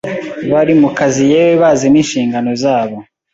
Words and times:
bari 0.51 0.73
mu 0.81 0.89
kazi 0.97 1.23
yewe 1.31 1.53
bazi 1.61 1.87
n’inshingano 1.89 2.51
zabo. 2.63 2.97